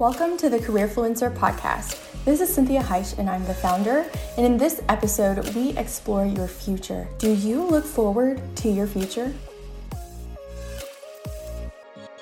Welcome 0.00 0.36
to 0.38 0.50
the 0.50 0.58
Careerfluencer 0.58 1.32
podcast. 1.36 2.00
This 2.24 2.40
is 2.40 2.52
Cynthia 2.52 2.82
Heisch, 2.82 3.16
and 3.16 3.30
I'm 3.30 3.44
the 3.44 3.54
founder. 3.54 4.04
And 4.36 4.44
in 4.44 4.56
this 4.56 4.82
episode, 4.88 5.54
we 5.54 5.70
explore 5.78 6.26
your 6.26 6.48
future. 6.48 7.06
Do 7.18 7.32
you 7.32 7.62
look 7.62 7.84
forward 7.84 8.42
to 8.56 8.68
your 8.68 8.88
future? 8.88 9.32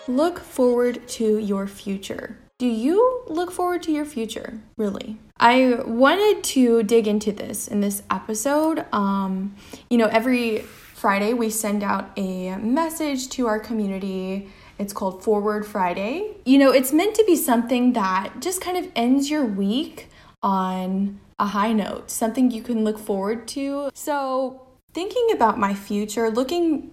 Look 0.07 0.39
forward 0.39 1.09
to 1.09 1.39
your 1.39 1.67
future. 1.67 2.37
Do 2.59 2.67
you 2.67 3.23
look 3.27 3.51
forward 3.51 3.83
to 3.85 3.91
your 3.91 4.05
future? 4.05 4.61
Really? 4.77 5.17
I 5.41 5.77
wanted 5.87 6.45
to 6.45 6.83
dig 6.83 7.09
into 7.09 7.33
this 7.33 7.69
in 7.69 7.81
this 7.81 8.03
episode. 8.11 8.85
Um, 8.93 9.57
you 9.89 9.97
know, 9.97 10.09
every 10.09 10.59
Friday 10.59 11.33
we 11.33 11.49
send 11.49 11.83
out 11.83 12.11
a 12.19 12.55
message 12.57 13.31
to 13.31 13.47
our 13.47 13.59
community 13.59 14.51
it's 14.79 14.93
called 14.93 15.23
Forward 15.23 15.67
Friday. 15.67 16.37
You 16.45 16.59
know, 16.59 16.73
it's 16.73 16.93
meant 16.93 17.15
to 17.17 17.25
be 17.25 17.37
something 17.37 17.93
that 17.93 18.41
just 18.41 18.61
kind 18.61 18.77
of 18.77 18.91
ends 18.95 19.31
your 19.31 19.45
week 19.45 20.09
on 20.43 21.21
a 21.39 21.47
high 21.47 21.73
note, 21.73 22.11
something 22.11 22.51
you 22.51 22.63
can 22.63 22.85
look 22.85 22.99
forward 22.99 23.49
to. 23.49 23.91
So, 23.95 24.63
thinking 24.93 25.29
about 25.33 25.59
my 25.59 25.75
future, 25.75 26.31
looking 26.31 26.91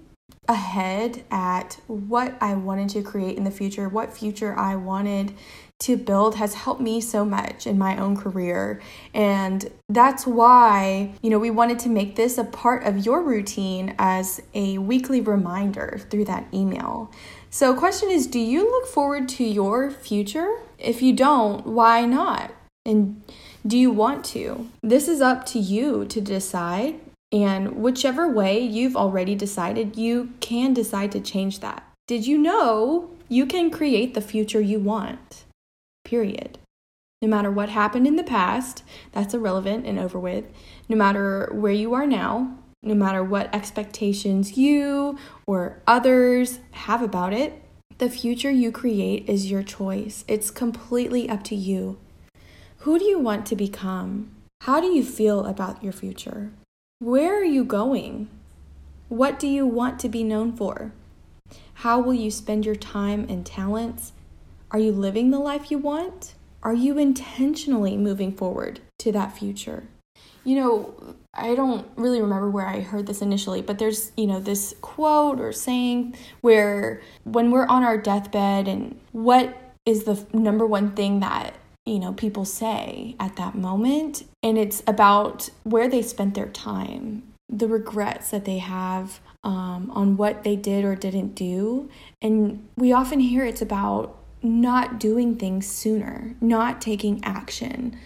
ahead 0.47 1.23
at 1.29 1.77
what 1.87 2.35
I 2.41 2.55
wanted 2.55 2.89
to 2.89 3.03
create 3.03 3.37
in 3.37 3.43
the 3.43 3.51
future, 3.51 3.87
what 3.87 4.11
future 4.11 4.57
I 4.57 4.75
wanted 4.75 5.33
to 5.79 5.95
build 5.95 6.35
has 6.35 6.55
helped 6.55 6.81
me 6.81 6.99
so 6.99 7.23
much 7.23 7.65
in 7.65 7.77
my 7.77 7.97
own 7.97 8.17
career. 8.17 8.81
And 9.13 9.71
that's 9.87 10.27
why, 10.27 11.13
you 11.21 11.29
know, 11.29 11.39
we 11.39 11.51
wanted 11.51 11.79
to 11.79 11.89
make 11.89 12.15
this 12.15 12.37
a 12.37 12.43
part 12.43 12.83
of 12.83 13.05
your 13.05 13.23
routine 13.23 13.95
as 13.97 14.41
a 14.53 14.77
weekly 14.79 15.21
reminder 15.21 16.01
through 16.09 16.25
that 16.25 16.47
email. 16.53 17.11
So, 17.51 17.73
question 17.73 18.09
is 18.09 18.27
do 18.27 18.39
you 18.39 18.69
look 18.69 18.87
forward 18.87 19.27
to 19.29 19.43
your 19.43 19.89
future? 19.89 20.59
If 20.77 21.01
you 21.01 21.13
don't, 21.13 21.65
why 21.65 22.05
not? 22.05 22.51
And 22.85 23.23
do 23.65 23.77
you 23.77 23.91
want 23.91 24.23
to? 24.25 24.69
This 24.83 25.07
is 25.07 25.19
up 25.19 25.45
to 25.47 25.59
you 25.59 26.05
to 26.05 26.21
decide. 26.21 26.99
And 27.31 27.75
whichever 27.75 28.27
way 28.27 28.59
you've 28.59 28.95
already 28.95 29.35
decided, 29.35 29.97
you 29.97 30.29
can 30.39 30.73
decide 30.73 31.11
to 31.11 31.19
change 31.19 31.59
that. 31.59 31.83
Did 32.07 32.25
you 32.25 32.37
know 32.37 33.09
you 33.27 33.45
can 33.45 33.69
create 33.69 34.13
the 34.13 34.21
future 34.21 34.61
you 34.61 34.79
want? 34.79 35.45
Period. 36.03 36.57
No 37.21 37.27
matter 37.27 37.51
what 37.51 37.69
happened 37.69 38.07
in 38.07 38.15
the 38.15 38.23
past, 38.23 38.83
that's 39.11 39.33
irrelevant 39.33 39.85
and 39.85 39.99
over 39.99 40.19
with. 40.19 40.45
No 40.87 40.95
matter 40.95 41.49
where 41.51 41.73
you 41.73 41.93
are 41.93 42.07
now, 42.07 42.57
no 42.81 42.95
matter 42.95 43.23
what 43.23 43.53
expectations 43.53 44.57
you 44.57 45.17
or 45.45 45.81
others 45.85 46.59
have 46.89 47.03
about 47.03 47.33
it, 47.33 47.61
the 47.99 48.09
future 48.09 48.49
you 48.49 48.71
create 48.71 49.29
is 49.29 49.51
your 49.51 49.61
choice. 49.61 50.25
It's 50.27 50.49
completely 50.49 51.29
up 51.29 51.43
to 51.43 51.55
you. 51.55 51.99
Who 52.79 52.97
do 52.97 53.05
you 53.05 53.19
want 53.19 53.45
to 53.45 53.55
become? 53.55 54.31
How 54.61 54.81
do 54.81 54.87
you 54.87 55.03
feel 55.03 55.45
about 55.45 55.83
your 55.83 55.93
future? 55.93 56.49
Where 56.97 57.39
are 57.39 57.43
you 57.45 57.63
going? 57.63 58.27
What 59.07 59.37
do 59.37 59.47
you 59.47 59.67
want 59.67 59.99
to 59.99 60.09
be 60.09 60.23
known 60.23 60.51
for? 60.57 60.91
How 61.85 61.99
will 61.99 62.15
you 62.15 62.31
spend 62.31 62.65
your 62.65 62.75
time 62.75 63.27
and 63.29 63.45
talents? 63.45 64.13
Are 64.71 64.79
you 64.79 64.91
living 64.91 65.29
the 65.29 65.37
life 65.37 65.69
you 65.69 65.77
want? 65.77 66.33
Are 66.63 66.73
you 66.73 66.97
intentionally 66.97 67.97
moving 67.97 68.31
forward 68.31 68.79
to 68.97 69.11
that 69.11 69.37
future? 69.37 69.83
You 70.43 70.55
know, 70.55 71.15
I 71.33 71.55
don't 71.55 71.87
really 71.95 72.21
remember 72.21 72.49
where 72.49 72.65
I 72.65 72.81
heard 72.81 73.07
this 73.07 73.21
initially, 73.21 73.61
but 73.61 73.77
there's, 73.77 74.11
you 74.17 74.27
know, 74.27 74.39
this 74.39 74.73
quote 74.81 75.39
or 75.39 75.51
saying 75.51 76.15
where 76.41 77.01
when 77.23 77.51
we're 77.51 77.67
on 77.67 77.83
our 77.83 77.97
deathbed 77.97 78.67
and 78.67 78.99
what 79.11 79.57
is 79.85 80.03
the 80.03 80.25
number 80.33 80.65
one 80.65 80.91
thing 80.91 81.19
that, 81.19 81.55
you 81.85 81.99
know, 81.99 82.13
people 82.13 82.45
say 82.45 83.15
at 83.19 83.35
that 83.35 83.55
moment, 83.55 84.23
and 84.43 84.57
it's 84.57 84.83
about 84.87 85.49
where 85.63 85.87
they 85.87 86.01
spent 86.01 86.35
their 86.35 86.49
time, 86.49 87.23
the 87.47 87.67
regrets 87.67 88.31
that 88.31 88.45
they 88.45 88.57
have 88.59 89.19
um, 89.43 89.89
on 89.91 90.17
what 90.17 90.43
they 90.43 90.55
did 90.55 90.83
or 90.83 90.95
didn't 90.95 91.35
do. 91.35 91.89
And 92.21 92.67
we 92.75 92.91
often 92.91 93.19
hear 93.19 93.45
it's 93.45 93.61
about 93.61 94.17
not 94.41 94.99
doing 94.99 95.35
things 95.35 95.67
sooner, 95.67 96.35
not 96.41 96.81
taking 96.81 97.23
action 97.23 97.97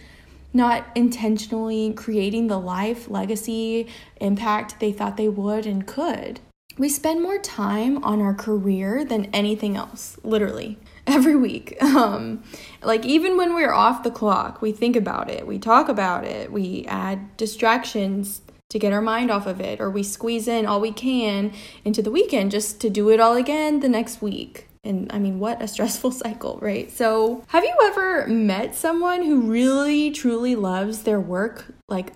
not 0.54 0.86
intentionally 0.94 1.92
creating 1.92 2.46
the 2.46 2.58
life, 2.58 3.10
legacy, 3.10 3.88
impact 4.20 4.80
they 4.80 4.92
thought 4.92 5.16
they 5.16 5.28
would 5.28 5.66
and 5.66 5.86
could. 5.86 6.40
We 6.78 6.88
spend 6.88 7.22
more 7.22 7.38
time 7.38 8.02
on 8.02 8.20
our 8.20 8.34
career 8.34 9.04
than 9.04 9.26
anything 9.26 9.76
else, 9.76 10.16
literally, 10.24 10.78
every 11.06 11.36
week. 11.36 11.80
Um, 11.82 12.42
like, 12.82 13.04
even 13.04 13.36
when 13.36 13.54
we're 13.54 13.72
off 13.72 14.02
the 14.02 14.10
clock, 14.10 14.62
we 14.62 14.72
think 14.72 14.96
about 14.96 15.30
it, 15.30 15.46
we 15.46 15.58
talk 15.58 15.88
about 15.88 16.24
it, 16.24 16.50
we 16.50 16.84
add 16.88 17.36
distractions 17.36 18.40
to 18.70 18.78
get 18.78 18.92
our 18.92 19.02
mind 19.02 19.30
off 19.30 19.46
of 19.46 19.60
it, 19.60 19.80
or 19.80 19.90
we 19.90 20.02
squeeze 20.02 20.48
in 20.48 20.66
all 20.66 20.80
we 20.80 20.92
can 20.92 21.52
into 21.84 22.02
the 22.02 22.10
weekend 22.10 22.50
just 22.50 22.80
to 22.80 22.90
do 22.90 23.10
it 23.10 23.20
all 23.20 23.36
again 23.36 23.80
the 23.80 23.88
next 23.88 24.20
week. 24.20 24.66
And 24.84 25.10
I 25.12 25.18
mean, 25.18 25.38
what 25.38 25.62
a 25.62 25.68
stressful 25.68 26.10
cycle, 26.22 26.58
right? 26.60 26.90
So, 26.90 27.42
have 27.48 27.64
you 27.64 27.74
ever 27.84 28.26
met 28.26 28.74
someone 28.74 29.22
who 29.22 29.42
really 29.42 30.10
truly 30.10 30.54
loves 30.54 31.02
their 31.02 31.20
work 31.20 31.66
like 31.88 32.12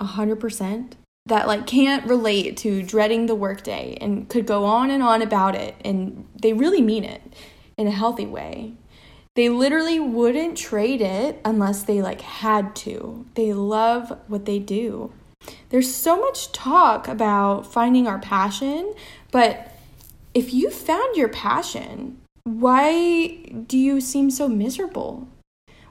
100%? 0.00 0.92
That 1.26 1.46
like 1.46 1.66
can't 1.66 2.06
relate 2.06 2.56
to 2.58 2.82
dreading 2.82 3.26
the 3.26 3.34
workday 3.34 3.96
and 4.00 4.28
could 4.28 4.46
go 4.46 4.64
on 4.64 4.90
and 4.90 5.02
on 5.02 5.22
about 5.22 5.54
it 5.54 5.76
and 5.84 6.26
they 6.34 6.54
really 6.54 6.80
mean 6.80 7.04
it 7.04 7.22
in 7.76 7.86
a 7.86 7.92
healthy 7.92 8.26
way. 8.26 8.72
They 9.36 9.48
literally 9.48 10.00
wouldn't 10.00 10.58
trade 10.58 11.00
it 11.00 11.40
unless 11.44 11.82
they 11.82 12.02
like 12.02 12.22
had 12.22 12.74
to. 12.76 13.26
They 13.34 13.52
love 13.52 14.18
what 14.26 14.44
they 14.44 14.58
do. 14.58 15.12
There's 15.68 15.94
so 15.94 16.20
much 16.20 16.52
talk 16.52 17.06
about 17.08 17.70
finding 17.72 18.06
our 18.06 18.18
passion, 18.18 18.92
but 19.30 19.69
if 20.32 20.54
you 20.54 20.70
found 20.70 21.16
your 21.16 21.28
passion, 21.28 22.20
why 22.44 23.38
do 23.66 23.76
you 23.76 24.00
seem 24.00 24.30
so 24.30 24.48
miserable? 24.48 25.26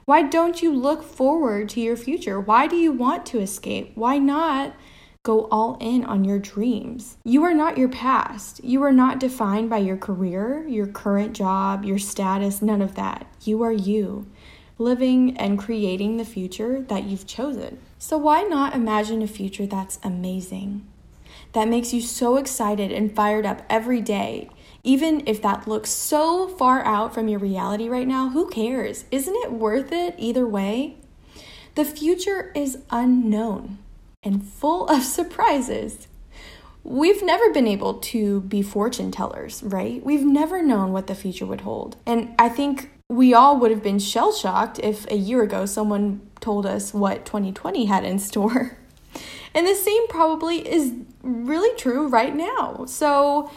Why 0.06 0.22
don't 0.22 0.62
you 0.62 0.74
look 0.74 1.02
forward 1.02 1.68
to 1.70 1.80
your 1.80 1.96
future? 1.96 2.40
Why 2.40 2.66
do 2.66 2.76
you 2.76 2.90
want 2.90 3.26
to 3.26 3.40
escape? 3.40 3.92
Why 3.94 4.16
not 4.16 4.74
go 5.24 5.46
all 5.50 5.76
in 5.78 6.04
on 6.04 6.24
your 6.24 6.38
dreams? 6.38 7.18
You 7.22 7.44
are 7.44 7.52
not 7.52 7.76
your 7.76 7.90
past. 7.90 8.64
You 8.64 8.82
are 8.82 8.92
not 8.92 9.20
defined 9.20 9.68
by 9.68 9.78
your 9.78 9.98
career, 9.98 10.66
your 10.66 10.86
current 10.86 11.36
job, 11.36 11.84
your 11.84 11.98
status, 11.98 12.62
none 12.62 12.80
of 12.80 12.94
that. 12.94 13.26
You 13.44 13.62
are 13.62 13.72
you, 13.72 14.26
living 14.78 15.36
and 15.36 15.58
creating 15.58 16.16
the 16.16 16.24
future 16.24 16.80
that 16.88 17.04
you've 17.04 17.26
chosen. 17.26 17.78
So, 17.98 18.16
why 18.16 18.42
not 18.42 18.74
imagine 18.74 19.20
a 19.20 19.26
future 19.26 19.66
that's 19.66 20.00
amazing? 20.02 20.86
That 21.52 21.68
makes 21.68 21.92
you 21.92 22.00
so 22.00 22.36
excited 22.36 22.92
and 22.92 23.14
fired 23.14 23.46
up 23.46 23.62
every 23.68 24.00
day. 24.00 24.48
Even 24.82 25.22
if 25.26 25.42
that 25.42 25.68
looks 25.68 25.90
so 25.90 26.48
far 26.48 26.82
out 26.84 27.12
from 27.12 27.28
your 27.28 27.38
reality 27.38 27.88
right 27.88 28.08
now, 28.08 28.30
who 28.30 28.48
cares? 28.48 29.04
Isn't 29.10 29.36
it 29.36 29.52
worth 29.52 29.92
it 29.92 30.14
either 30.18 30.46
way? 30.46 30.96
The 31.74 31.84
future 31.84 32.50
is 32.54 32.78
unknown 32.90 33.78
and 34.22 34.44
full 34.44 34.86
of 34.88 35.02
surprises. 35.18 36.08
We've 36.82 37.22
never 37.22 37.52
been 37.52 37.66
able 37.66 37.94
to 37.94 38.40
be 38.42 38.62
fortune 38.62 39.10
tellers, 39.10 39.62
right? 39.62 40.02
We've 40.02 40.24
never 40.24 40.62
known 40.62 40.92
what 40.92 41.08
the 41.08 41.14
future 41.14 41.44
would 41.44 41.60
hold. 41.60 41.96
And 42.06 42.34
I 42.38 42.48
think 42.48 42.90
we 43.08 43.34
all 43.34 43.58
would 43.58 43.70
have 43.70 43.82
been 43.82 43.98
shell 43.98 44.32
shocked 44.32 44.78
if 44.82 45.06
a 45.10 45.16
year 45.16 45.42
ago 45.42 45.66
someone 45.66 46.22
told 46.40 46.64
us 46.64 46.94
what 46.94 47.26
2020 47.26 47.84
had 47.86 48.04
in 48.04 48.18
store. 48.18 48.78
And 49.52 49.66
the 49.66 49.74
same 49.74 50.06
probably 50.06 50.58
is 50.58 50.92
really 51.22 51.76
true 51.76 52.08
right 52.08 52.34
now. 52.34 52.84
So, 52.86 53.50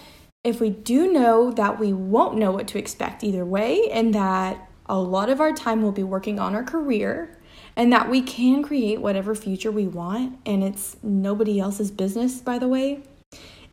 if 0.43 0.59
we 0.59 0.69
do 0.69 1.11
know 1.11 1.51
that 1.51 1.79
we 1.79 1.93
won't 1.93 2.37
know 2.37 2.51
what 2.51 2.67
to 2.69 2.77
expect 2.77 3.23
either 3.23 3.45
way, 3.45 3.89
and 3.91 4.13
that 4.13 4.69
a 4.87 4.97
lot 4.97 5.29
of 5.29 5.39
our 5.39 5.53
time 5.53 5.81
will 5.81 5.93
be 5.93 6.03
working 6.03 6.39
on 6.39 6.53
our 6.53 6.63
career, 6.63 7.39
and 7.75 7.91
that 7.93 8.09
we 8.09 8.21
can 8.21 8.61
create 8.61 9.01
whatever 9.01 9.33
future 9.35 9.71
we 9.71 9.87
want, 9.87 10.37
and 10.45 10.63
it's 10.63 10.97
nobody 11.01 11.59
else's 11.59 11.91
business, 11.91 12.41
by 12.41 12.59
the 12.59 12.67
way, 12.67 13.01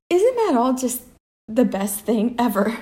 isn't 0.08 0.36
that 0.36 0.54
all 0.56 0.74
just 0.74 1.02
the 1.48 1.64
best 1.64 2.00
thing 2.00 2.36
ever? 2.38 2.78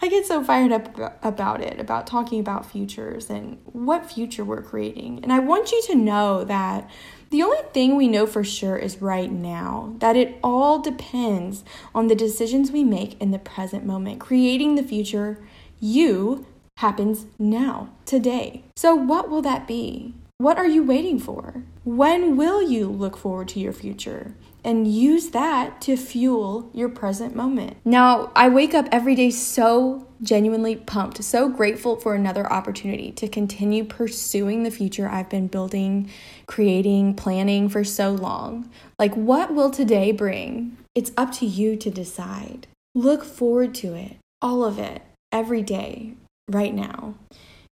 I 0.00 0.08
get 0.08 0.26
so 0.26 0.44
fired 0.44 0.70
up 0.70 0.96
about 1.24 1.60
it, 1.60 1.80
about 1.80 2.06
talking 2.06 2.38
about 2.38 2.70
futures 2.70 3.28
and 3.28 3.58
what 3.64 4.10
future 4.10 4.44
we're 4.44 4.62
creating. 4.62 5.20
And 5.22 5.32
I 5.32 5.40
want 5.40 5.72
you 5.72 5.82
to 5.86 5.96
know 5.96 6.44
that 6.44 6.88
the 7.30 7.42
only 7.42 7.62
thing 7.72 7.96
we 7.96 8.06
know 8.08 8.26
for 8.26 8.44
sure 8.44 8.76
is 8.76 9.02
right 9.02 9.30
now, 9.30 9.94
that 9.98 10.16
it 10.16 10.38
all 10.42 10.78
depends 10.78 11.64
on 11.94 12.06
the 12.06 12.14
decisions 12.14 12.70
we 12.70 12.84
make 12.84 13.20
in 13.20 13.32
the 13.32 13.38
present 13.38 13.84
moment. 13.84 14.20
Creating 14.20 14.76
the 14.76 14.82
future 14.82 15.38
you 15.80 16.46
happens 16.78 17.26
now, 17.38 17.90
today. 18.06 18.62
So, 18.76 18.94
what 18.94 19.28
will 19.28 19.42
that 19.42 19.66
be? 19.66 20.14
What 20.38 20.58
are 20.58 20.66
you 20.66 20.84
waiting 20.84 21.18
for? 21.18 21.64
When 21.84 22.36
will 22.36 22.62
you 22.62 22.88
look 22.88 23.16
forward 23.16 23.48
to 23.48 23.60
your 23.60 23.72
future? 23.72 24.34
And 24.64 24.92
use 24.92 25.30
that 25.30 25.80
to 25.82 25.96
fuel 25.96 26.70
your 26.74 26.88
present 26.88 27.34
moment. 27.34 27.76
Now, 27.84 28.32
I 28.34 28.48
wake 28.48 28.74
up 28.74 28.88
every 28.90 29.14
day 29.14 29.30
so 29.30 30.06
genuinely 30.22 30.76
pumped, 30.76 31.22
so 31.22 31.48
grateful 31.48 31.96
for 31.96 32.14
another 32.14 32.50
opportunity 32.52 33.12
to 33.12 33.28
continue 33.28 33.84
pursuing 33.84 34.62
the 34.62 34.70
future 34.70 35.08
I've 35.08 35.30
been 35.30 35.46
building, 35.46 36.10
creating, 36.46 37.14
planning 37.14 37.68
for 37.68 37.84
so 37.84 38.10
long. 38.10 38.70
Like, 38.98 39.14
what 39.14 39.54
will 39.54 39.70
today 39.70 40.12
bring? 40.12 40.76
It's 40.94 41.12
up 41.16 41.32
to 41.34 41.46
you 41.46 41.76
to 41.76 41.90
decide. 41.90 42.66
Look 42.94 43.24
forward 43.24 43.74
to 43.76 43.94
it, 43.94 44.16
all 44.42 44.64
of 44.64 44.78
it, 44.78 45.02
every 45.30 45.62
day, 45.62 46.14
right 46.50 46.74
now. 46.74 47.14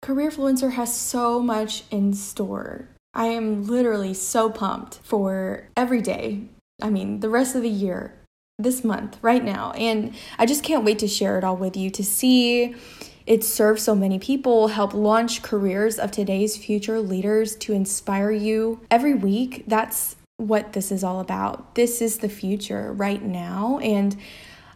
Careerfluencer 0.05 0.73
has 0.73 0.95
so 0.95 1.41
much 1.41 1.85
in 1.91 2.13
store. 2.13 2.91
I 3.15 3.29
am 3.29 3.65
literally 3.67 4.13
so 4.13 4.51
pumped 4.51 4.99
for 5.03 5.69
every 5.77 6.03
day. 6.03 6.43
I 6.83 6.91
mean, 6.91 7.21
the 7.21 7.29
rest 7.29 7.55
of 7.55 7.63
the 7.63 7.69
year, 7.69 8.15
this 8.59 8.85
month, 8.85 9.19
right 9.23 9.45
now. 9.45 9.73
And 9.73 10.15
I 10.39 10.47
just 10.47 10.63
can't 10.63 10.85
wait 10.85 10.99
to 11.01 11.09
share 11.09 11.39
it 11.39 11.45
all 11.45 11.57
with 11.57 11.77
you 11.77 11.91
to 11.91 12.05
see 12.05 12.75
it 13.27 13.43
serve 13.43 13.81
so 13.81 13.95
many 13.95 14.19
people, 14.19 14.69
help 14.69 14.93
launch 14.93 15.43
careers 15.43 15.99
of 15.99 16.11
today's 16.11 16.57
future 16.57 17.01
leaders 17.01 17.57
to 17.57 17.73
inspire 17.73 18.31
you 18.31 18.81
every 18.91 19.15
week. 19.15 19.65
That's 19.67 20.17
what 20.37 20.73
this 20.73 20.93
is 20.93 21.03
all 21.03 21.21
about. 21.21 21.75
This 21.75 22.03
is 22.03 22.19
the 22.19 22.29
future 22.29 22.93
right 22.93 23.23
now. 23.23 23.79
And 23.79 24.17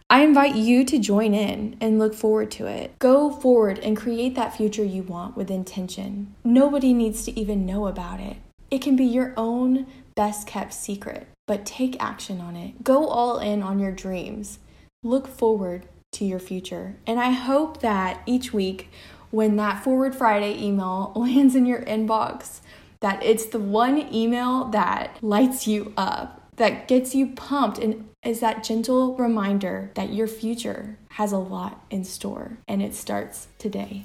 I 0.08 0.22
invite 0.22 0.54
you 0.54 0.84
to 0.84 0.98
join 0.98 1.34
in 1.34 1.76
and 1.80 1.98
look 1.98 2.14
forward 2.14 2.50
to 2.52 2.66
it. 2.66 2.98
Go 2.98 3.30
forward 3.30 3.78
and 3.80 3.96
create 3.96 4.34
that 4.36 4.56
future 4.56 4.84
you 4.84 5.02
want 5.02 5.36
with 5.36 5.50
intention. 5.50 6.34
Nobody 6.42 6.94
needs 6.94 7.26
to 7.26 7.38
even 7.38 7.66
know 7.66 7.86
about 7.86 8.18
it. 8.18 8.38
It 8.70 8.80
can 8.80 8.96
be 8.96 9.04
your 9.04 9.34
own 9.36 9.86
best 10.14 10.46
kept 10.46 10.72
secret, 10.72 11.28
but 11.48 11.66
take 11.66 11.96
action 11.98 12.40
on 12.40 12.54
it. 12.54 12.84
Go 12.84 13.08
all 13.08 13.40
in 13.40 13.62
on 13.62 13.80
your 13.80 13.90
dreams. 13.90 14.60
Look 15.02 15.26
forward 15.26 15.86
to 16.12 16.24
your 16.24 16.38
future. 16.38 16.96
And 17.06 17.18
I 17.18 17.30
hope 17.30 17.80
that 17.80 18.22
each 18.26 18.52
week, 18.52 18.90
when 19.30 19.56
that 19.56 19.82
Forward 19.82 20.14
Friday 20.14 20.62
email 20.62 21.12
lands 21.16 21.56
in 21.56 21.66
your 21.66 21.82
inbox, 21.82 22.60
that 23.00 23.22
it's 23.24 23.46
the 23.46 23.58
one 23.58 24.12
email 24.14 24.64
that 24.66 25.18
lights 25.22 25.66
you 25.66 25.92
up, 25.96 26.52
that 26.56 26.86
gets 26.86 27.14
you 27.14 27.28
pumped 27.28 27.78
and 27.78 28.08
is 28.24 28.40
that 28.40 28.64
gentle 28.64 29.16
reminder 29.16 29.90
that 29.94 30.12
your 30.12 30.26
future 30.26 30.98
has 31.10 31.32
a 31.32 31.38
lot 31.38 31.84
in 31.88 32.04
store 32.04 32.58
and 32.66 32.82
it 32.82 32.94
starts 32.94 33.48
today. 33.58 34.04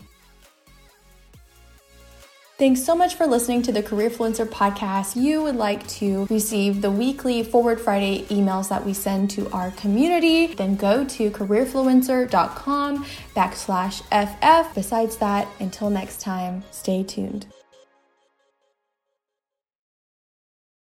Thanks 2.63 2.81
so 2.81 2.95
much 2.95 3.15
for 3.15 3.27
listening 3.27 3.62
to 3.63 3.74
the 3.74 3.83
Careerfluencer 3.83 4.45
podcast. 4.45 5.21
You 5.21 5.44
would 5.44 5.57
like 5.57 5.86
to 6.00 6.25
receive 6.30 6.81
the 6.81 6.89
weekly 6.89 7.44
Forward 7.44 7.81
Friday 7.81 8.24
emails 8.30 8.69
that 8.69 8.86
we 8.86 8.94
send 8.94 9.31
to 9.31 9.51
our 9.51 9.71
community, 9.71 10.48
then 10.48 10.77
go 10.77 11.04
to 11.04 11.30
careerfluencer.com 11.30 13.04
backslash 13.36 14.01
FF. 14.13 14.74
Besides 14.74 15.18
that, 15.18 15.50
until 15.60 15.89
next 15.89 16.21
time, 16.21 16.63
stay 16.71 17.04
tuned. 17.04 17.48